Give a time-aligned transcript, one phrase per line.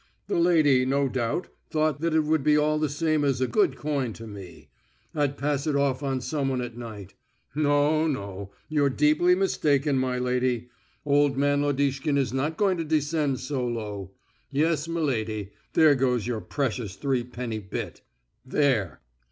[0.25, 3.75] The lady, no doubt, thought that it would be all the same as a good
[3.75, 4.69] coin to me.
[5.13, 7.13] I'd pass it off on someone at night.
[7.53, 10.69] No, no, you're deeply mistaken, my lady.
[11.05, 14.09] Old man Lodishkin is not going to descend so low.
[14.51, 18.01] Yes, m'lady, there goes your precious threepenny bit!
[18.43, 19.01] There!"